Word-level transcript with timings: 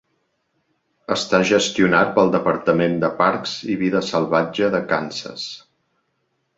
Està 1.15 1.41
gestionat 1.49 2.09
pel 2.17 2.33
Departament 2.37 2.99
de 3.05 3.13
Parcs 3.23 3.55
i 3.75 3.79
Vida 3.85 4.05
Salvatge 4.11 4.75
de 4.79 4.85
Kansas. 4.95 5.49